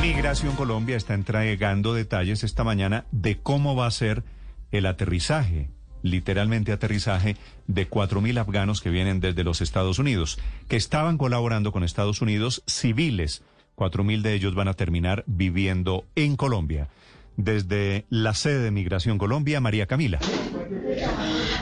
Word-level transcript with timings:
Migración 0.00 0.54
Colombia 0.56 0.96
está 0.96 1.14
entregando 1.14 1.94
detalles 1.94 2.44
esta 2.44 2.64
mañana 2.64 3.06
de 3.12 3.38
cómo 3.38 3.74
va 3.74 3.86
a 3.86 3.90
ser 3.90 4.24
el 4.70 4.86
aterrizaje, 4.86 5.68
literalmente 6.02 6.72
aterrizaje, 6.72 7.36
de 7.66 7.88
4.000 7.88 8.38
afganos 8.38 8.80
que 8.80 8.90
vienen 8.90 9.20
desde 9.20 9.44
los 9.44 9.60
Estados 9.60 9.98
Unidos, 9.98 10.38
que 10.68 10.76
estaban 10.76 11.18
colaborando 11.18 11.72
con 11.72 11.84
Estados 11.84 12.20
Unidos 12.22 12.62
civiles. 12.66 13.42
4.000 13.76 14.22
de 14.22 14.34
ellos 14.34 14.54
van 14.54 14.68
a 14.68 14.74
terminar 14.74 15.24
viviendo 15.26 16.04
en 16.14 16.36
Colombia. 16.36 16.88
Desde 17.36 18.06
la 18.08 18.34
sede 18.34 18.60
de 18.60 18.70
Migración 18.70 19.18
Colombia, 19.18 19.60
María 19.60 19.86
Camila. 19.86 20.18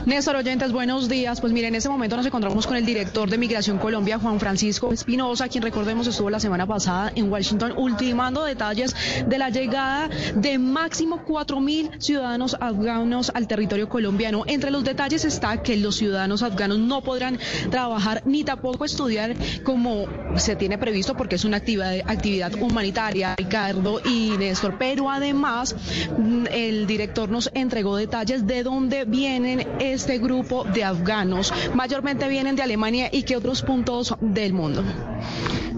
Néstor 0.07 0.37
Oyentes, 0.37 0.71
buenos 0.71 1.09
días. 1.09 1.41
Pues 1.41 1.55
mire, 1.55 1.69
en 1.69 1.77
ese 1.77 1.89
momento 1.89 2.15
nos 2.15 2.27
encontramos 2.27 2.67
con 2.67 2.77
el 2.77 2.85
director 2.85 3.31
de 3.31 3.39
Migración 3.39 3.79
Colombia, 3.79 4.19
Juan 4.19 4.39
Francisco 4.39 4.93
Espinosa, 4.93 5.49
quien 5.49 5.63
recordemos 5.63 6.07
estuvo 6.07 6.29
la 6.29 6.41
semana 6.41 6.67
pasada 6.67 7.11
en 7.15 7.33
Washington 7.33 7.73
ultimando 7.75 8.45
detalles 8.45 8.95
de 9.27 9.39
la 9.39 9.49
llegada 9.49 10.11
de 10.35 10.59
máximo 10.59 11.23
cuatro 11.25 11.59
mil 11.59 11.91
ciudadanos 12.01 12.55
afganos 12.61 13.33
al 13.35 13.49
territorio 13.49 13.89
colombiano. 13.89 14.43
Entre 14.47 14.71
los 14.71 14.85
detalles 14.85 15.25
está 15.25 15.63
que 15.63 15.79
los 15.79 15.97
ciudadanos 15.97 16.43
afganos 16.43 16.79
no 16.79 17.01
podrán 17.01 17.39
trabajar 17.71 18.21
ni 18.27 18.45
tampoco 18.45 18.85
estudiar 18.85 19.35
como 19.63 20.05
se 20.37 20.55
tiene 20.55 20.77
previsto 20.77 21.17
porque 21.17 21.37
es 21.37 21.47
una 21.47 21.57
actividad, 21.57 22.01
actividad 22.05 22.53
humanitaria, 22.61 23.37
Ricardo 23.37 24.03
y 24.05 24.35
Néstor. 24.37 24.77
Pero 24.79 25.11
además, 25.11 25.75
mm, 26.19 26.45
el 26.51 26.87
director 26.87 27.31
nos 27.31 27.51
entregó 27.55 27.97
detalles 27.97 28.47
de 28.47 28.63
dónde 28.63 29.07
vienen 29.07 29.67
este 29.95 30.19
grupo 30.19 30.65
de 30.65 30.85
afganos? 30.85 31.53
Mayormente 31.75 32.29
vienen 32.29 32.57
de 32.57 32.63
Alemania 32.63 33.09
y 33.11 33.23
qué 33.23 33.37
otros 33.37 33.63
puntos 33.63 34.15
del 34.21 34.53
mundo. 34.53 34.85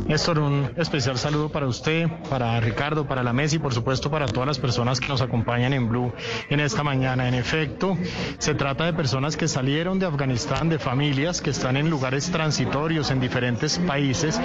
Néstor, 0.09 0.39
un 0.39 0.71
especial 0.77 1.19
saludo 1.19 1.49
para 1.49 1.67
usted, 1.67 2.07
para 2.31 2.61
Ricardo, 2.61 3.09
para 3.09 3.25
la 3.25 3.33
mesa 3.33 3.57
y 3.57 3.59
por 3.59 3.75
supuesto 3.75 4.09
para 4.09 4.27
todas 4.27 4.47
las 4.47 4.59
personas 4.61 5.01
que 5.01 5.09
nos 5.09 5.21
acompañan 5.21 5.73
en 5.73 5.89
Blue 5.89 6.13
en 6.49 6.61
esta 6.61 6.85
mañana. 6.85 7.27
En 7.27 7.35
efecto, 7.35 7.99
se 8.39 8.55
trata 8.55 8.85
de 8.85 8.93
personas 8.93 9.37
que 9.37 9.49
salieron 9.49 9.99
de 9.99 10.07
Afganistán, 10.07 10.69
de 10.69 10.79
familias 10.79 11.41
que 11.41 11.51
están 11.51 11.77
en 11.77 11.91
lugares 11.91 12.31
transitorios 12.31 13.11
en 13.11 13.19
diferentes 13.19 13.81
países 13.81 14.41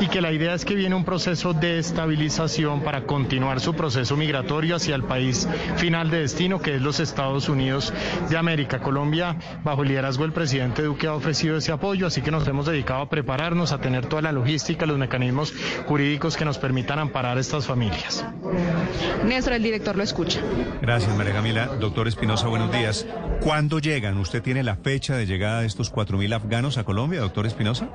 y 0.00 0.06
que 0.06 0.20
la 0.20 0.30
idea 0.30 0.54
es 0.54 0.64
que 0.64 0.76
viene 0.76 0.94
un 0.94 1.04
proceso 1.04 1.54
de 1.54 1.80
estabilización 1.80 2.82
para 2.82 3.04
continuar 3.04 3.58
su 3.58 3.74
proceso 3.74 4.16
migratorio 4.16 4.76
hacia 4.76 4.94
el 4.94 5.02
país 5.02 5.48
final 5.74 6.08
de 6.10 6.20
destino, 6.20 6.60
que 6.60 6.76
es 6.76 6.82
los 6.82 7.00
Estados 7.00 7.48
Unidos 7.48 7.92
de 8.28 8.38
América. 8.38 8.78
Colombia, 8.78 9.36
bajo 9.64 9.82
el 9.82 9.88
liderazgo 9.88 10.22
del 10.22 10.32
presidente 10.32 10.82
Duque, 10.82 11.08
ha 11.08 11.14
ofrecido 11.14 11.56
ese 11.56 11.72
apoyo, 11.72 12.06
así 12.06 12.22
que 12.22 12.30
nos 12.30 12.46
hemos 12.46 12.66
dedicado 12.66 13.02
a 13.02 13.08
prepararnos, 13.08 13.72
a 13.72 13.80
tener 13.80 14.06
toda 14.06 14.22
la 14.22 14.30
logística, 14.30 14.86
los 14.86 14.99
mecanismos 15.00 15.52
jurídicos 15.86 16.36
que 16.36 16.44
nos 16.44 16.58
permitan 16.58 17.00
amparar 17.00 17.36
a 17.36 17.40
estas 17.40 17.66
familias. 17.66 18.24
Néstor, 19.24 19.54
el 19.54 19.62
director 19.62 19.96
lo 19.96 20.04
escucha. 20.04 20.40
Gracias, 20.80 21.16
María 21.16 21.32
Camila. 21.32 21.66
Doctor 21.80 22.06
Espinosa, 22.06 22.46
buenos 22.46 22.70
días. 22.70 23.06
¿Cuándo 23.40 23.80
llegan? 23.80 24.18
¿Usted 24.18 24.42
tiene 24.42 24.62
la 24.62 24.76
fecha 24.76 25.16
de 25.16 25.26
llegada 25.26 25.62
de 25.62 25.66
estos 25.66 25.92
4.000 25.92 26.34
afganos 26.34 26.78
a 26.78 26.84
Colombia, 26.84 27.20
doctor 27.20 27.46
Espinosa? 27.46 27.88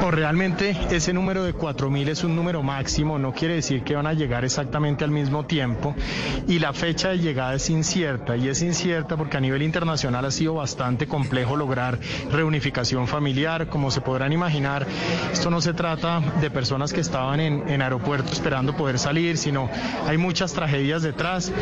Pues 0.00 0.14
realmente 0.14 0.76
ese 0.90 1.12
número 1.12 1.42
de 1.42 1.54
4.000 1.54 2.08
es 2.08 2.24
un 2.24 2.36
número 2.36 2.62
máximo, 2.62 3.18
no 3.18 3.32
quiere 3.32 3.54
decir 3.54 3.82
que 3.82 3.94
van 3.94 4.06
a 4.06 4.12
llegar 4.12 4.44
exactamente 4.44 5.04
al 5.04 5.10
mismo 5.10 5.44
tiempo. 5.46 5.94
Y 6.46 6.58
la 6.58 6.72
fecha 6.72 7.10
de 7.10 7.18
llegada 7.18 7.54
es 7.54 7.68
incierta 7.70 8.36
y 8.36 8.48
es 8.48 8.62
incierta 8.62 9.16
porque 9.16 9.36
a 9.36 9.40
nivel 9.40 9.62
internacional 9.62 10.24
ha 10.24 10.30
sido 10.30 10.54
bastante 10.54 11.06
complejo 11.06 11.56
lograr 11.56 11.98
reunificación 12.30 13.06
familiar, 13.06 13.68
como 13.68 13.90
se 13.90 14.00
podrán 14.00 14.32
imaginar, 14.32 14.86
esto 15.32 15.50
no 15.50 15.60
se 15.60 15.74
trata 15.74 16.20
de 16.40 16.50
personas 16.50 16.92
que 16.92 17.00
estaban 17.00 17.40
en, 17.40 17.68
en 17.68 17.82
aeropuertos 17.82 18.32
esperando 18.32 18.76
poder 18.76 18.98
salir, 18.98 19.36
sino 19.36 19.68
hay 20.06 20.18
muchas 20.18 20.52
tragedias 20.52 21.02
detrás 21.02 21.52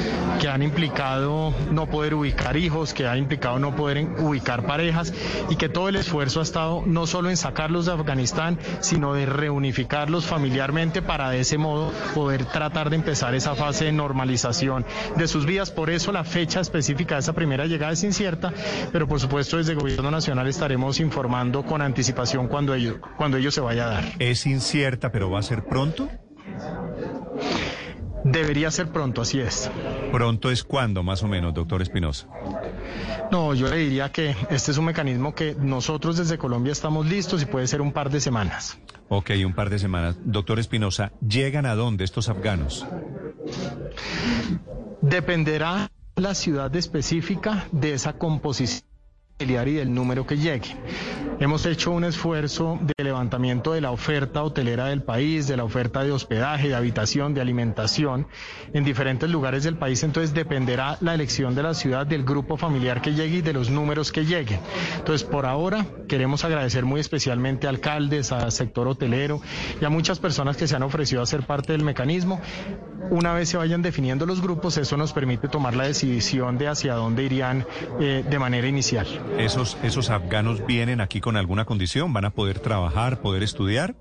que 0.40 0.48
han 0.48 0.62
implicado 0.62 1.54
no 1.70 1.86
poder 1.86 2.14
ubicar 2.14 2.56
hijos, 2.56 2.94
que 2.94 3.06
ha 3.06 3.16
implicado 3.16 3.58
no 3.58 3.74
poder 3.74 4.06
ubicar 4.18 4.66
parejas 4.66 5.12
y 5.50 5.56
que 5.56 5.68
todo 5.68 5.88
el 5.88 5.96
esfuerzo 5.96 6.40
ha 6.40 6.42
estado 6.42 6.82
no 6.86 7.06
solo 7.06 7.30
en 7.30 7.36
sacarlos 7.36 7.75
de 7.84 7.92
Afganistán, 7.92 8.58
sino 8.80 9.12
de 9.12 9.26
reunificarlos 9.26 10.24
familiarmente 10.24 11.02
para 11.02 11.28
de 11.28 11.40
ese 11.40 11.58
modo 11.58 11.92
poder 12.14 12.46
tratar 12.46 12.88
de 12.88 12.96
empezar 12.96 13.34
esa 13.34 13.54
fase 13.54 13.86
de 13.86 13.92
normalización 13.92 14.86
de 15.16 15.28
sus 15.28 15.44
vidas. 15.44 15.70
Por 15.70 15.90
eso 15.90 16.12
la 16.12 16.24
fecha 16.24 16.60
específica 16.60 17.16
de 17.16 17.20
esa 17.20 17.34
primera 17.34 17.66
llegada 17.66 17.92
es 17.92 18.02
incierta, 18.04 18.54
pero 18.92 19.06
por 19.06 19.20
supuesto 19.20 19.58
desde 19.58 19.72
el 19.72 19.78
Gobierno 19.78 20.10
Nacional 20.10 20.46
estaremos 20.46 21.00
informando 21.00 21.64
con 21.64 21.82
anticipación 21.82 22.48
cuando 22.48 22.74
ello, 22.74 23.00
cuando 23.18 23.36
ello 23.36 23.50
se 23.50 23.60
vaya 23.60 23.86
a 23.86 23.90
dar. 23.90 24.04
Es 24.18 24.46
incierta, 24.46 25.12
pero 25.12 25.30
va 25.30 25.40
a 25.40 25.42
ser 25.42 25.64
pronto. 25.64 26.08
Debería 28.24 28.72
ser 28.72 28.88
pronto, 28.88 29.22
así 29.22 29.38
es. 29.38 29.70
¿Pronto 30.10 30.50
es 30.50 30.64
cuándo, 30.64 31.04
más 31.04 31.22
o 31.22 31.28
menos, 31.28 31.54
doctor 31.54 31.80
Espinosa? 31.80 32.26
No, 33.30 33.54
yo 33.54 33.68
le 33.68 33.76
diría 33.76 34.10
que 34.12 34.36
este 34.50 34.70
es 34.70 34.78
un 34.78 34.84
mecanismo 34.84 35.34
que 35.34 35.54
nosotros 35.58 36.16
desde 36.16 36.38
Colombia 36.38 36.72
estamos 36.72 37.06
listos 37.06 37.42
y 37.42 37.46
puede 37.46 37.66
ser 37.66 37.80
un 37.80 37.92
par 37.92 38.10
de 38.10 38.20
semanas. 38.20 38.78
Ok, 39.08 39.30
un 39.44 39.54
par 39.54 39.70
de 39.70 39.78
semanas. 39.78 40.16
Doctor 40.24 40.58
Espinosa, 40.58 41.12
¿llegan 41.26 41.66
a 41.66 41.74
dónde 41.74 42.04
estos 42.04 42.28
afganos? 42.28 42.86
Dependerá 45.00 45.90
la 46.16 46.34
ciudad 46.34 46.74
específica 46.74 47.66
de 47.72 47.92
esa 47.92 48.14
composición 48.14 48.82
familiar 49.38 49.68
y 49.68 49.74
del 49.74 49.92
número 49.92 50.26
que 50.26 50.38
llegue. 50.38 50.76
Hemos 51.38 51.66
hecho 51.66 51.90
un 51.90 52.04
esfuerzo 52.04 52.78
de 52.80 53.04
levantamiento 53.04 53.74
de 53.74 53.82
la 53.82 53.90
oferta 53.90 54.42
hotelera 54.42 54.86
del 54.86 55.02
país, 55.02 55.46
de 55.46 55.58
la 55.58 55.64
oferta 55.64 56.02
de 56.02 56.10
hospedaje, 56.10 56.68
de 56.68 56.74
habitación, 56.74 57.34
de 57.34 57.42
alimentación 57.42 58.26
en 58.72 58.84
diferentes 58.84 59.28
lugares 59.28 59.62
del 59.62 59.76
país. 59.76 60.02
Entonces 60.02 60.32
dependerá 60.32 60.96
la 61.02 61.12
elección 61.12 61.54
de 61.54 61.62
la 61.62 61.74
ciudad, 61.74 62.06
del 62.06 62.24
grupo 62.24 62.56
familiar 62.56 63.02
que 63.02 63.12
llegue 63.12 63.36
y 63.36 63.42
de 63.42 63.52
los 63.52 63.68
números 63.68 64.12
que 64.12 64.24
lleguen. 64.24 64.60
Entonces 64.96 65.28
por 65.28 65.44
ahora 65.44 65.84
queremos 66.08 66.42
agradecer 66.42 66.86
muy 66.86 67.00
especialmente 67.00 67.66
a 67.66 67.70
alcaldes, 67.70 68.32
al 68.32 68.50
sector 68.50 68.88
hotelero 68.88 69.42
y 69.78 69.84
a 69.84 69.90
muchas 69.90 70.18
personas 70.18 70.56
que 70.56 70.66
se 70.66 70.74
han 70.74 70.84
ofrecido 70.84 71.20
a 71.20 71.26
ser 71.26 71.42
parte 71.42 71.72
del 71.72 71.84
mecanismo. 71.84 72.40
Una 73.10 73.34
vez 73.34 73.50
se 73.50 73.58
vayan 73.58 73.82
definiendo 73.82 74.24
los 74.24 74.40
grupos, 74.40 74.78
eso 74.78 74.96
nos 74.96 75.12
permite 75.12 75.48
tomar 75.48 75.76
la 75.76 75.84
decisión 75.84 76.56
de 76.56 76.68
hacia 76.68 76.94
dónde 76.94 77.24
irían 77.24 77.66
eh, 78.00 78.24
de 78.28 78.38
manera 78.38 78.66
inicial. 78.66 79.06
¿Esos, 79.38 79.76
¿Esos 79.82 80.08
afganos 80.08 80.66
vienen 80.66 81.02
aquí 81.02 81.20
con 81.26 81.36
alguna 81.36 81.64
condición? 81.64 82.12
¿Van 82.12 82.24
a 82.24 82.30
poder 82.30 82.60
trabajar, 82.60 83.20
poder 83.20 83.42
estudiar? 83.42 83.96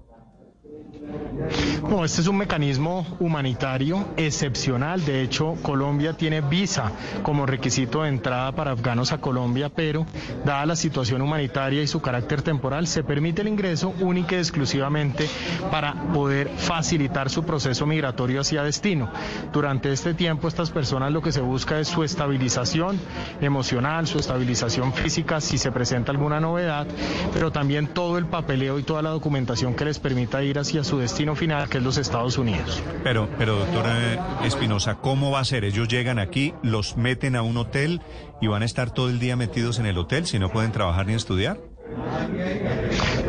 No, 1.89 2.03
este 2.03 2.21
es 2.21 2.27
un 2.27 2.37
mecanismo 2.37 3.05
humanitario 3.19 4.07
excepcional. 4.17 5.05
De 5.05 5.21
hecho, 5.21 5.55
Colombia 5.61 6.13
tiene 6.13 6.41
visa 6.41 6.91
como 7.21 7.45
requisito 7.45 8.01
de 8.01 8.09
entrada 8.09 8.51
para 8.53 8.71
afganos 8.71 9.11
a 9.11 9.19
Colombia, 9.19 9.69
pero 9.69 10.07
dada 10.43 10.65
la 10.65 10.75
situación 10.75 11.21
humanitaria 11.21 11.83
y 11.83 11.87
su 11.87 12.01
carácter 12.01 12.41
temporal, 12.41 12.87
se 12.87 13.03
permite 13.03 13.43
el 13.43 13.49
ingreso 13.49 13.93
único 13.99 14.33
y 14.33 14.39
exclusivamente 14.39 15.29
para 15.69 15.93
poder 16.11 16.49
facilitar 16.57 17.29
su 17.29 17.43
proceso 17.43 17.85
migratorio 17.85 18.41
hacia 18.41 18.63
destino. 18.63 19.11
Durante 19.53 19.93
este 19.93 20.15
tiempo, 20.15 20.47
estas 20.47 20.71
personas 20.71 21.11
lo 21.11 21.21
que 21.21 21.31
se 21.31 21.41
busca 21.41 21.79
es 21.79 21.87
su 21.87 22.03
estabilización 22.03 22.99
emocional, 23.41 24.07
su 24.07 24.17
estabilización 24.17 24.91
física, 24.91 25.39
si 25.39 25.59
se 25.59 25.71
presenta 25.71 26.11
alguna 26.11 26.39
novedad, 26.39 26.87
pero 27.31 27.51
también 27.51 27.87
todo 27.87 28.17
el 28.17 28.25
papeleo 28.25 28.79
y 28.79 28.83
toda 28.83 29.03
la 29.03 29.11
documentación 29.11 29.75
que 29.75 29.85
les 29.85 29.99
permita 29.99 30.43
ir 30.43 30.57
hacia 30.57 30.83
su 30.83 30.97
destino 30.97 31.35
final, 31.35 31.69
los 31.83 31.97
Estados 31.97 32.37
Unidos. 32.37 32.81
Pero, 33.03 33.29
pero 33.37 33.57
doctora 33.57 34.39
Espinosa, 34.43 34.95
¿cómo 34.95 35.31
va 35.31 35.39
a 35.39 35.45
ser? 35.45 35.63
Ellos 35.65 35.87
llegan 35.87 36.19
aquí, 36.19 36.53
los 36.63 36.97
meten 36.97 37.35
a 37.35 37.41
un 37.41 37.57
hotel 37.57 38.01
y 38.41 38.47
van 38.47 38.61
a 38.61 38.65
estar 38.65 38.91
todo 38.91 39.09
el 39.09 39.19
día 39.19 39.35
metidos 39.35 39.79
en 39.79 39.85
el 39.85 39.97
hotel 39.97 40.25
si 40.25 40.39
no 40.39 40.49
pueden 40.49 40.71
trabajar 40.71 41.07
ni 41.07 41.13
estudiar. 41.13 41.57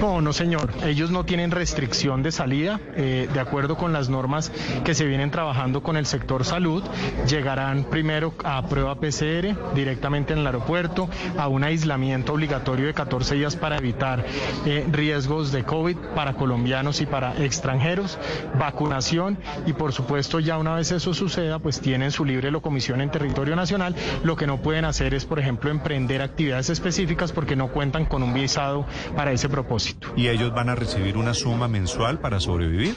No, 0.00 0.20
no 0.20 0.32
señor, 0.34 0.70
ellos 0.84 1.10
no 1.10 1.24
tienen 1.24 1.50
restricción 1.50 2.22
de 2.22 2.30
salida, 2.30 2.80
eh, 2.96 3.28
de 3.32 3.40
acuerdo 3.40 3.76
con 3.76 3.94
las 3.94 4.10
normas 4.10 4.52
que 4.84 4.94
se 4.94 5.06
vienen 5.06 5.30
trabajando 5.30 5.82
con 5.82 5.96
el 5.96 6.04
sector 6.04 6.44
salud, 6.44 6.82
llegarán 7.26 7.84
primero 7.84 8.34
a 8.44 8.66
prueba 8.68 8.96
PCR 8.96 9.74
directamente 9.74 10.34
en 10.34 10.40
el 10.40 10.46
aeropuerto, 10.46 11.08
a 11.38 11.48
un 11.48 11.64
aislamiento 11.64 12.34
obligatorio 12.34 12.86
de 12.86 12.94
14 12.94 13.36
días 13.36 13.56
para 13.56 13.78
evitar 13.78 14.26
eh, 14.66 14.86
riesgos 14.92 15.50
de 15.50 15.64
COVID 15.64 15.96
para 16.14 16.34
colombianos 16.34 17.00
y 17.00 17.06
para 17.06 17.42
extranjeros, 17.42 18.18
vacunación 18.58 19.38
y 19.64 19.72
por 19.72 19.94
supuesto 19.94 20.40
ya 20.40 20.58
una 20.58 20.74
vez 20.74 20.92
eso 20.92 21.14
suceda, 21.14 21.58
pues 21.58 21.80
tienen 21.80 22.10
su 22.10 22.24
libre 22.24 22.50
locomisión 22.50 23.00
en 23.00 23.10
territorio 23.10 23.56
nacional, 23.56 23.94
lo 24.24 24.36
que 24.36 24.46
no 24.46 24.60
pueden 24.60 24.84
hacer 24.84 25.14
es, 25.14 25.24
por 25.24 25.38
ejemplo, 25.38 25.70
emprender 25.70 26.20
actividades 26.20 26.68
específicas 26.68 27.32
porque 27.32 27.56
no 27.56 27.68
cuentan 27.68 28.04
con 28.04 28.22
un 28.22 28.34
visado 28.34 28.84
para 29.16 29.32
ese 29.32 29.48
propósito. 29.48 29.85
¿Y 30.16 30.28
ellos 30.28 30.52
van 30.54 30.68
a 30.68 30.74
recibir 30.74 31.16
una 31.16 31.34
suma 31.34 31.68
mensual 31.68 32.18
para 32.18 32.40
sobrevivir? 32.40 32.96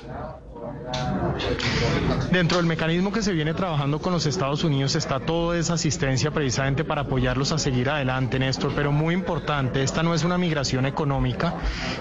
Dentro 2.31 2.57
del 2.57 2.65
mecanismo 2.67 3.11
que 3.11 3.21
se 3.21 3.33
viene 3.33 3.53
trabajando 3.53 3.99
con 3.99 4.13
los 4.13 4.25
Estados 4.25 4.63
Unidos 4.63 4.95
está 4.95 5.19
toda 5.19 5.57
esa 5.57 5.73
asistencia 5.73 6.31
precisamente 6.31 6.83
para 6.83 7.01
apoyarlos 7.01 7.51
a 7.51 7.57
seguir 7.57 7.89
adelante, 7.89 8.37
Néstor, 8.39 8.73
pero 8.75 8.91
muy 8.91 9.13
importante, 9.13 9.83
esta 9.83 10.03
no 10.03 10.13
es 10.13 10.23
una 10.23 10.37
migración 10.37 10.85
económica, 10.85 11.55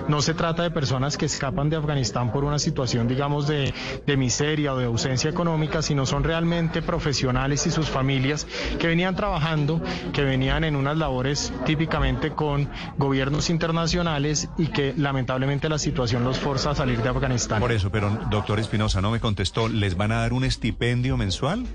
no 0.06 0.20
se 0.20 0.34
trata 0.34 0.62
de 0.62 0.70
personas 0.70 1.16
que 1.16 1.26
escapan 1.26 1.70
de 1.70 1.76
Afganistán 1.76 2.30
por 2.32 2.44
una 2.44 2.58
situación, 2.58 3.08
digamos, 3.08 3.46
de, 3.46 3.72
de 4.06 4.16
miseria 4.16 4.74
o 4.74 4.78
de 4.78 4.84
ausencia 4.84 5.30
económica, 5.30 5.82
sino 5.82 6.04
son 6.04 6.24
realmente 6.24 6.82
profesionales 6.82 7.66
y 7.66 7.70
sus 7.70 7.88
familias 7.88 8.46
que 8.78 8.86
venían 8.86 9.16
trabajando, 9.16 9.80
que 10.12 10.22
venían 10.22 10.64
en 10.64 10.76
unas 10.76 10.96
labores 10.96 11.52
típicamente 11.64 12.30
con 12.30 12.68
gobiernos 12.96 13.50
internacionales 13.50 14.48
y 14.58 14.66
que 14.68 14.94
lamentablemente 14.96 15.68
la 15.68 15.78
situación 15.78 16.24
los 16.24 16.38
forza 16.38 16.70
a 16.70 16.74
salir 16.74 17.02
de 17.02 17.08
Afganistán. 17.08 17.60
Por 17.60 17.72
eso, 17.72 17.90
pero 17.90 18.10
doctor 18.30 18.58
Espinosa 18.60 19.00
no 19.00 19.10
me 19.10 19.20
contestó, 19.28 19.68
¿les 19.68 19.94
van 19.96 20.10
a 20.12 20.20
dar 20.20 20.32
un 20.32 20.42
estipendio 20.44 21.18
mensual? 21.18 21.66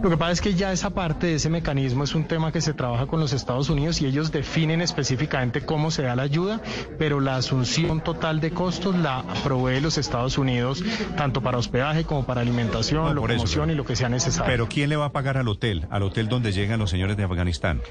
Lo 0.00 0.08
que 0.08 0.16
pasa 0.16 0.30
es 0.32 0.40
que 0.40 0.54
ya 0.54 0.72
esa 0.72 0.90
parte 0.90 1.26
de 1.26 1.34
ese 1.34 1.50
mecanismo 1.50 2.04
es 2.04 2.14
un 2.14 2.24
tema 2.24 2.52
que 2.52 2.60
se 2.60 2.72
trabaja 2.72 3.06
con 3.06 3.18
los 3.20 3.32
Estados 3.32 3.68
Unidos 3.68 4.00
y 4.00 4.06
ellos 4.06 4.30
definen 4.30 4.80
específicamente 4.80 5.62
cómo 5.62 5.90
se 5.90 6.02
da 6.04 6.14
la 6.16 6.22
ayuda, 6.22 6.60
pero 6.96 7.18
la 7.20 7.34
asunción 7.36 8.00
total 8.02 8.40
de 8.40 8.52
costos 8.52 8.96
la 8.96 9.24
provee 9.42 9.80
los 9.80 9.98
Estados 9.98 10.38
Unidos, 10.38 10.82
tanto 11.16 11.42
para 11.42 11.58
hospedaje 11.58 12.04
como 12.04 12.24
para 12.24 12.40
alimentación, 12.40 13.02
No, 13.02 13.08
eso, 13.10 13.14
locomoción 13.16 13.64
pero- 13.66 13.72
y 13.72 13.76
lo 13.76 13.84
que 13.84 13.96
sea 13.96 14.08
necesario. 14.08 14.50
Pero 14.50 14.68
¿quién 14.68 14.88
le 14.90 14.96
va 14.96 15.06
a 15.06 15.12
pagar 15.12 15.36
al 15.36 15.48
hotel? 15.48 15.86
Al 15.90 16.04
hotel 16.04 16.28
donde 16.28 16.52
llegan 16.52 16.78
los 16.78 16.88
señores 16.88 17.16
de 17.16 17.24
Afganistán. 17.24 17.82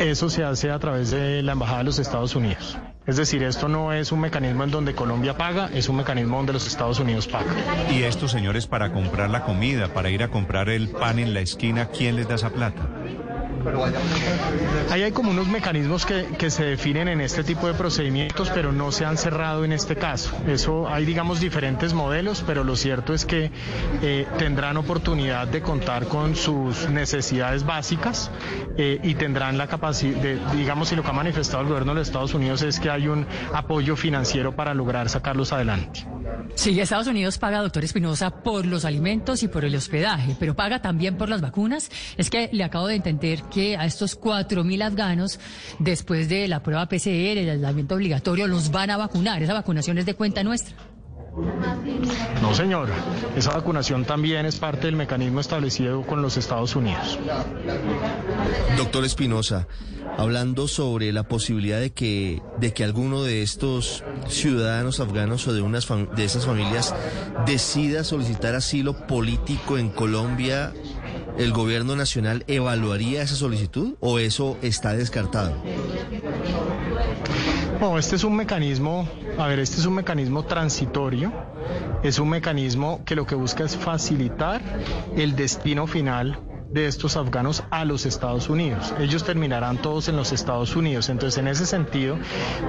Eso 0.00 0.28
se 0.28 0.42
hace 0.44 0.70
a 0.72 0.78
través 0.80 1.10
de 1.12 1.42
la 1.42 1.52
Embajada 1.52 1.78
de 1.78 1.84
los 1.84 1.98
Estados 2.00 2.34
Unidos. 2.34 2.76
Es 3.04 3.16
decir, 3.16 3.42
esto 3.42 3.66
no 3.66 3.92
es 3.92 4.12
un 4.12 4.20
mecanismo 4.20 4.62
en 4.62 4.70
donde 4.70 4.94
Colombia 4.94 5.36
paga, 5.36 5.68
es 5.74 5.88
un 5.88 5.96
mecanismo 5.96 6.36
donde 6.36 6.52
los 6.52 6.68
Estados 6.68 7.00
Unidos 7.00 7.26
pagan. 7.26 7.56
Y 7.90 8.04
estos 8.04 8.30
señores 8.30 8.68
para 8.68 8.92
comprar 8.92 9.28
la 9.28 9.42
comida, 9.42 9.88
para 9.88 10.08
ir 10.10 10.22
a 10.22 10.28
comprar 10.28 10.68
el 10.68 10.88
pan 10.88 11.18
en 11.18 11.34
la 11.34 11.40
esquina, 11.40 11.86
¿quién 11.86 12.14
les 12.14 12.28
da 12.28 12.36
esa 12.36 12.50
plata? 12.50 12.88
Ahí 14.90 15.02
hay 15.02 15.12
como 15.12 15.30
unos 15.30 15.48
mecanismos 15.48 16.06
que, 16.06 16.26
que 16.38 16.50
se 16.50 16.64
definen 16.64 17.08
en 17.08 17.20
este 17.20 17.44
tipo 17.44 17.66
de 17.66 17.74
procedimientos, 17.74 18.50
pero 18.50 18.72
no 18.72 18.92
se 18.92 19.04
han 19.04 19.16
cerrado 19.16 19.64
en 19.64 19.72
este 19.72 19.96
caso. 19.96 20.36
Eso 20.46 20.88
hay, 20.88 21.04
digamos, 21.04 21.40
diferentes 21.40 21.92
modelos, 21.92 22.42
pero 22.46 22.64
lo 22.64 22.76
cierto 22.76 23.14
es 23.14 23.24
que 23.24 23.50
eh, 24.02 24.26
tendrán 24.38 24.76
oportunidad 24.76 25.46
de 25.48 25.62
contar 25.62 26.06
con 26.06 26.36
sus 26.36 26.88
necesidades 26.88 27.64
básicas 27.64 28.30
eh, 28.76 29.00
y 29.02 29.14
tendrán 29.14 29.58
la 29.58 29.66
capacidad, 29.66 30.18
de, 30.20 30.38
digamos, 30.54 30.92
y 30.92 30.96
lo 30.96 31.02
que 31.02 31.10
ha 31.10 31.14
manifestado 31.14 31.62
el 31.62 31.68
gobierno 31.68 31.92
de 31.92 32.00
los 32.00 32.08
Estados 32.08 32.34
Unidos 32.34 32.62
es 32.62 32.80
que 32.80 32.90
hay 32.90 33.08
un 33.08 33.26
apoyo 33.52 33.96
financiero 33.96 34.54
para 34.54 34.74
lograr 34.74 35.08
sacarlos 35.08 35.52
adelante. 35.52 36.06
Sí, 36.54 36.78
Estados 36.80 37.06
Unidos 37.06 37.38
paga, 37.38 37.62
doctor 37.62 37.84
Espinosa, 37.84 38.30
por 38.30 38.66
los 38.66 38.84
alimentos 38.84 39.42
y 39.42 39.48
por 39.48 39.64
el 39.64 39.74
hospedaje, 39.74 40.36
pero 40.38 40.54
paga 40.54 40.80
también 40.82 41.16
por 41.16 41.28
las 41.28 41.40
vacunas. 41.40 41.90
Es 42.16 42.30
que 42.30 42.50
le 42.52 42.64
acabo 42.64 42.86
de 42.86 42.96
entender 42.96 43.42
que 43.52 43.76
a 43.76 43.84
estos 43.84 44.18
4.000 44.18 44.82
afganos, 44.82 45.38
después 45.78 46.28
de 46.28 46.48
la 46.48 46.62
prueba 46.62 46.86
PCR, 46.86 47.38
el 47.38 47.50
aislamiento 47.50 47.94
obligatorio, 47.94 48.46
los 48.46 48.70
van 48.70 48.90
a 48.90 48.96
vacunar. 48.96 49.42
Esa 49.42 49.54
vacunación 49.54 49.98
es 49.98 50.06
de 50.06 50.14
cuenta 50.14 50.42
nuestra. 50.42 50.74
No, 52.42 52.54
señor. 52.54 52.88
Esa 53.36 53.52
vacunación 53.54 54.04
también 54.04 54.44
es 54.44 54.56
parte 54.56 54.86
del 54.88 54.96
mecanismo 54.96 55.40
establecido 55.40 56.02
con 56.02 56.20
los 56.20 56.36
Estados 56.36 56.76
Unidos. 56.76 57.18
Doctor 58.76 59.04
Espinosa, 59.06 59.66
hablando 60.18 60.68
sobre 60.68 61.10
la 61.12 61.22
posibilidad 61.22 61.80
de 61.80 61.90
que, 61.92 62.42
de 62.58 62.74
que 62.74 62.84
alguno 62.84 63.22
de 63.22 63.42
estos 63.42 64.04
ciudadanos 64.28 65.00
afganos 65.00 65.46
o 65.48 65.54
de, 65.54 65.62
unas 65.62 65.88
fam- 65.88 66.10
de 66.14 66.24
esas 66.24 66.44
familias 66.44 66.94
decida 67.46 68.04
solicitar 68.04 68.54
asilo 68.54 69.06
político 69.06 69.78
en 69.78 69.88
Colombia, 69.88 70.74
¿el 71.38 71.52
gobierno 71.52 71.96
nacional 71.96 72.44
evaluaría 72.46 73.22
esa 73.22 73.34
solicitud 73.34 73.94
o 74.00 74.18
eso 74.18 74.56
está 74.62 74.94
descartado? 74.94 75.54
No, 77.80 77.98
este 77.98 78.16
es 78.16 78.24
un 78.24 78.36
mecanismo, 78.36 79.08
a 79.38 79.48
ver, 79.48 79.58
este 79.58 79.80
es 79.80 79.86
un 79.86 79.94
mecanismo 79.94 80.44
transitorio, 80.44 81.32
es 82.02 82.18
un 82.18 82.28
mecanismo 82.28 83.04
que 83.04 83.16
lo 83.16 83.26
que 83.26 83.34
busca 83.34 83.64
es 83.64 83.76
facilitar 83.76 84.62
el 85.16 85.34
destino 85.34 85.86
final 85.86 86.38
de 86.72 86.86
estos 86.86 87.16
afganos 87.16 87.62
a 87.70 87.84
los 87.84 88.06
Estados 88.06 88.48
Unidos. 88.48 88.94
Ellos 88.98 89.24
terminarán 89.24 89.78
todos 89.78 90.08
en 90.08 90.16
los 90.16 90.32
Estados 90.32 90.74
Unidos. 90.74 91.08
Entonces, 91.08 91.38
en 91.38 91.48
ese 91.48 91.66
sentido, 91.66 92.18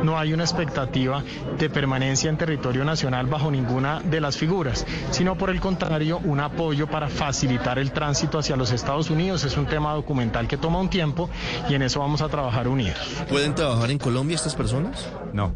no 0.03 0.19
hay 0.19 0.33
una 0.33 0.44
expectativa 0.44 1.23
de 1.57 1.69
permanencia 1.69 2.29
en 2.29 2.38
territorio 2.38 2.83
nacional 2.83 3.27
bajo 3.27 3.50
ninguna 3.50 4.01
de 4.01 4.19
las 4.19 4.38
figuras, 4.38 4.85
sino 5.11 5.38
por 5.38 5.50
el 5.50 5.61
contrario, 5.61 6.19
un 6.23 6.41
apoyo 6.41 6.88
para 6.88 7.07
facilitar 7.07 7.79
el 7.79 7.91
tránsito 7.91 8.39
hacia 8.39 8.55
los 8.55 8.71
Estados 8.71 9.09
Unidos. 9.09 9.44
Es 9.45 9.57
un 9.57 9.65
tema 9.65 9.94
documental 9.94 10.47
que 10.47 10.57
toma 10.57 10.79
un 10.79 10.89
tiempo 10.89 11.29
y 11.69 11.75
en 11.75 11.83
eso 11.83 12.00
vamos 12.00 12.21
a 12.21 12.27
trabajar 12.27 12.67
unidos. 12.67 13.00
¿Pueden 13.29 13.55
trabajar 13.55 13.89
en 13.89 13.97
Colombia 14.00 14.35
estas 14.35 14.55
personas? 14.55 15.07
No. 15.33 15.53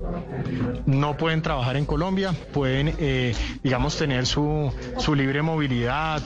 no 0.88 1.18
pueden 1.18 1.41
trabajar 1.41 1.77
en 1.77 1.85
Colombia, 1.85 2.33
pueden, 2.51 2.95
eh, 2.97 3.35
digamos, 3.63 3.95
tener 3.97 4.25
su, 4.25 4.74
su 4.97 5.13
libre 5.13 5.44
movilidad, 5.44 6.21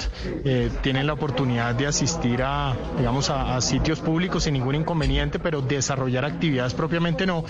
eh, 0.46 0.70
tienen 0.82 1.06
la 1.06 1.14
oportunidad 1.14 1.76
de 1.76 1.88
asistir 1.88 2.44
a, 2.44 2.76
digamos, 2.98 3.30
a, 3.30 3.58
a 3.58 3.62
sitios 3.62 4.00
públicos 4.00 4.46
sin 4.46 4.54
ningún 4.54 4.76
inconveniente, 4.76 5.38
pero 5.38 5.62
desarrollar 5.62 6.24
actividades 6.24 6.74
propiamente 6.74 7.26
no, 7.26 7.44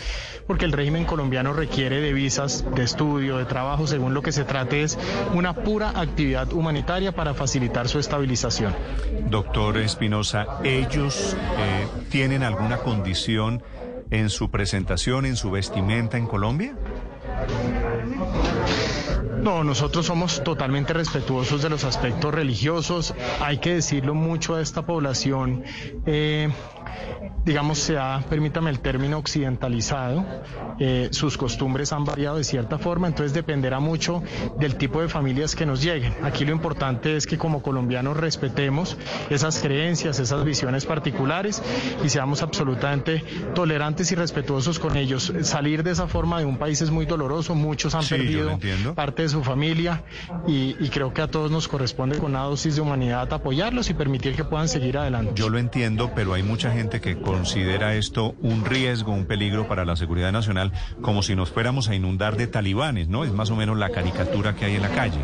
porque 0.47 0.65
el 0.65 0.71
régimen 0.71 1.05
colombiano 1.05 1.53
requiere 1.53 2.01
de 2.01 2.13
visas 2.13 2.65
de 2.75 2.83
estudio, 2.83 3.37
de 3.37 3.45
trabajo, 3.45 3.85
según 3.85 4.13
lo 4.13 4.21
que 4.21 4.31
se 4.31 4.43
trate 4.43 4.83
es 4.83 4.97
una 5.33 5.53
pura 5.53 5.89
actividad 5.95 6.51
humanitaria 6.51 7.11
para 7.11 7.33
facilitar 7.33 7.87
su 7.87 7.99
estabilización. 7.99 8.73
Doctor 9.29 9.77
Espinosa, 9.77 10.47
¿ellos 10.63 11.35
eh, 11.57 11.87
tienen 12.09 12.43
alguna 12.43 12.77
condición 12.77 13.61
en 14.11 14.29
su 14.29 14.51
presentación, 14.51 15.25
en 15.25 15.35
su 15.35 15.49
vestimenta 15.49 16.17
en 16.17 16.27
Colombia? 16.27 16.75
No, 19.41 19.63
nosotros 19.63 20.05
somos 20.05 20.43
totalmente 20.43 20.93
respetuosos 20.93 21.63
de 21.63 21.69
los 21.69 21.83
aspectos 21.83 22.31
religiosos. 22.31 23.15
Hay 23.39 23.57
que 23.57 23.73
decirlo 23.75 24.13
mucho 24.13 24.55
a 24.55 24.61
esta 24.61 24.85
población. 24.85 25.63
eh, 26.05 26.49
digamos, 27.45 27.79
se 27.79 27.97
ha, 27.97 28.23
permítame 28.29 28.69
el 28.69 28.79
término, 28.79 29.17
occidentalizado. 29.17 30.25
Eh, 30.79 31.09
sus 31.11 31.37
costumbres 31.37 31.91
han 31.93 32.05
variado 32.05 32.37
de 32.37 32.43
cierta 32.43 32.77
forma, 32.77 33.07
entonces 33.07 33.33
dependerá 33.33 33.79
mucho 33.79 34.23
del 34.59 34.75
tipo 34.75 35.01
de 35.01 35.09
familias 35.09 35.55
que 35.55 35.65
nos 35.65 35.81
lleguen. 35.81 36.13
Aquí 36.23 36.45
lo 36.45 36.51
importante 36.51 37.15
es 37.15 37.25
que 37.27 37.37
como 37.37 37.61
colombianos 37.61 38.17
respetemos 38.17 38.97
esas 39.29 39.59
creencias, 39.59 40.19
esas 40.19 40.43
visiones 40.43 40.85
particulares 40.85 41.61
y 42.03 42.09
seamos 42.09 42.41
absolutamente 42.41 43.23
tolerantes 43.53 44.11
y 44.11 44.15
respetuosos 44.15 44.79
con 44.79 44.97
ellos. 44.97 45.33
Salir 45.41 45.83
de 45.83 45.91
esa 45.91 46.07
forma 46.07 46.39
de 46.39 46.45
un 46.45 46.57
país 46.57 46.81
es 46.81 46.91
muy 46.91 47.05
doloroso, 47.05 47.55
muchos 47.55 47.95
han 47.95 48.03
Sí, 48.03 48.15
perdido 48.15 48.59
parte 48.95 49.23
de 49.23 49.29
su 49.29 49.43
familia 49.43 50.03
y, 50.47 50.75
y 50.79 50.89
creo 50.89 51.13
que 51.13 51.21
a 51.21 51.27
todos 51.27 51.51
nos 51.51 51.67
corresponde 51.67 52.17
con 52.17 52.31
una 52.31 52.43
dosis 52.43 52.75
de 52.75 52.81
humanidad 52.81 53.31
apoyarlos 53.33 53.89
y 53.89 53.93
permitir 53.93 54.35
que 54.35 54.43
puedan 54.43 54.67
seguir 54.67 54.97
adelante. 54.97 55.33
Yo 55.35 55.49
lo 55.49 55.57
entiendo, 55.57 56.11
pero 56.15 56.33
hay 56.33 56.43
mucha 56.43 56.71
gente 56.71 56.80
que 56.89 57.19
considera 57.21 57.95
esto 57.95 58.35
un 58.41 58.65
riesgo, 58.65 59.11
un 59.11 59.25
peligro 59.25 59.67
para 59.67 59.85
la 59.85 59.95
seguridad 59.95 60.31
nacional, 60.31 60.71
como 61.01 61.21
si 61.21 61.35
nos 61.35 61.51
fuéramos 61.51 61.89
a 61.89 61.95
inundar 61.95 62.37
de 62.37 62.47
talibanes, 62.47 63.07
¿no? 63.07 63.23
Es 63.23 63.31
más 63.31 63.51
o 63.51 63.55
menos 63.55 63.77
la 63.77 63.89
caricatura 63.89 64.55
que 64.55 64.65
hay 64.65 64.75
en 64.75 64.81
la 64.81 64.89
calle. 64.89 65.23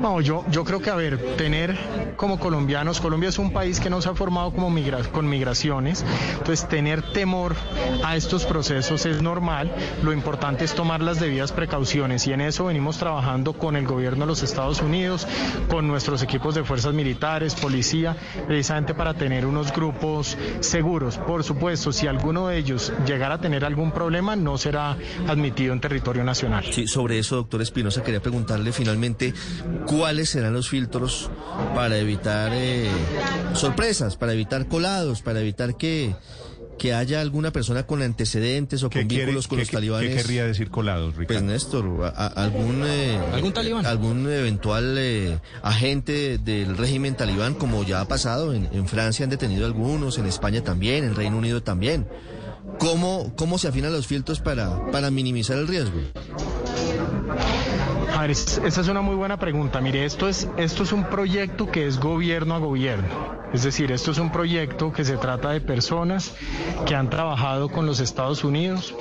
No, 0.00 0.20
yo, 0.20 0.44
yo 0.50 0.64
creo 0.64 0.80
que, 0.80 0.90
a 0.90 0.96
ver, 0.96 1.36
tener 1.36 1.76
como 2.16 2.38
colombianos, 2.38 3.00
Colombia 3.00 3.28
es 3.28 3.38
un 3.38 3.52
país 3.52 3.80
que 3.80 3.90
no 3.90 4.02
se 4.02 4.08
ha 4.08 4.14
formado 4.14 4.52
como 4.52 4.72
con 5.12 5.28
migraciones, 5.28 6.04
entonces 6.38 6.68
tener 6.68 7.02
temor 7.12 7.54
a 8.04 8.16
estos 8.16 8.44
procesos 8.44 9.06
es 9.06 9.22
normal, 9.22 9.72
lo 10.02 10.12
importante 10.12 10.64
es 10.64 10.74
tomar 10.74 11.00
las 11.00 11.20
debidas 11.20 11.52
precauciones 11.52 12.26
y 12.26 12.32
en 12.32 12.40
eso 12.40 12.66
venimos 12.66 12.98
trabajando 12.98 13.52
con 13.52 13.76
el 13.76 13.86
gobierno 13.86 14.20
de 14.24 14.26
los 14.26 14.42
Estados 14.42 14.80
Unidos, 14.80 15.26
con 15.68 15.86
nuestros 15.86 16.22
equipos 16.22 16.54
de 16.54 16.64
fuerzas 16.64 16.94
militares, 16.94 17.54
policía, 17.54 18.16
precisamente 18.46 18.94
para 18.94 19.14
tener 19.14 19.46
unos 19.46 19.72
grupos 19.72 20.36
seguros. 20.60 21.18
Por 21.18 21.44
supuesto, 21.44 21.92
si 21.92 22.06
alguno 22.06 22.48
de 22.48 22.58
ellos 22.58 22.92
llegara 23.06 23.36
a 23.36 23.40
tener 23.40 23.64
algún 23.64 23.92
problema, 23.92 24.36
no 24.36 24.58
será 24.58 24.96
admitido 25.28 25.72
en 25.72 25.80
territorio 25.80 26.24
nacional. 26.24 26.64
Sí, 26.70 26.86
sobre 26.86 27.18
eso, 27.18 27.36
doctor 27.36 27.62
Espinosa, 27.62 28.01
quería 28.02 28.20
preguntarle 28.22 28.72
finalmente 28.72 29.34
cuáles 29.86 30.30
serán 30.30 30.52
los 30.52 30.68
filtros 30.68 31.30
para 31.74 31.98
evitar 31.98 32.50
eh, 32.54 32.88
sorpresas, 33.54 34.16
para 34.16 34.32
evitar 34.32 34.66
colados, 34.68 35.22
para 35.22 35.40
evitar 35.40 35.76
que, 35.76 36.14
que 36.78 36.94
haya 36.94 37.20
alguna 37.20 37.52
persona 37.52 37.86
con 37.86 38.02
antecedentes 38.02 38.82
o 38.82 38.90
¿Qué, 38.90 39.00
con 39.00 39.08
quiere- 39.08 39.26
vínculos 39.26 39.46
con 39.48 39.56
qué- 39.58 39.62
los 39.62 39.68
qué- 39.70 39.76
talibanes. 39.76 40.08
qué 40.10 40.16
querría 40.16 40.44
decir 40.46 40.70
colados, 40.70 41.14
Pues 41.14 41.28
Ricardo? 41.28 41.46
Néstor, 41.46 42.04
a- 42.04 42.08
a- 42.08 42.26
algún 42.28 42.82
eh, 42.86 43.18
¿Algún 43.32 43.52
talibán? 43.52 43.86
algún 43.86 44.30
eventual 44.30 44.96
eh, 44.98 45.38
agente 45.62 46.38
del 46.38 46.76
régimen 46.76 47.14
talibán, 47.16 47.54
como 47.54 47.84
ya 47.84 48.00
ha 48.00 48.08
pasado 48.08 48.52
en, 48.54 48.68
en 48.72 48.86
Francia 48.88 49.24
han 49.24 49.30
detenido 49.30 49.66
algunos, 49.66 50.18
en 50.18 50.26
España 50.26 50.62
también, 50.64 51.04
en 51.04 51.14
Reino 51.14 51.36
Unido 51.36 51.62
también. 51.62 52.06
¿Cómo, 52.78 53.34
cómo 53.36 53.58
se 53.58 53.68
afinan 53.68 53.92
los 53.92 54.06
filtros 54.06 54.40
para, 54.40 54.90
para 54.92 55.10
minimizar 55.10 55.58
el 55.58 55.68
riesgo? 55.68 56.00
A 58.22 58.26
ver, 58.28 58.30
esa 58.30 58.80
es 58.80 58.86
una 58.86 59.00
muy 59.00 59.16
buena 59.16 59.36
pregunta. 59.36 59.80
Mire, 59.80 60.04
esto 60.04 60.28
es, 60.28 60.48
esto 60.56 60.84
es 60.84 60.92
un 60.92 61.02
proyecto 61.06 61.68
que 61.72 61.88
es 61.88 61.98
gobierno 61.98 62.54
a 62.54 62.58
gobierno. 62.58 63.42
Es 63.52 63.64
decir, 63.64 63.90
esto 63.90 64.12
es 64.12 64.18
un 64.18 64.30
proyecto 64.30 64.92
que 64.92 65.04
se 65.04 65.16
trata 65.16 65.50
de 65.50 65.60
personas 65.60 66.32
que 66.86 66.94
han 66.94 67.10
trabajado 67.10 67.68
con 67.68 67.84
los 67.84 67.98
Estados 67.98 68.44
Unidos, 68.44 68.94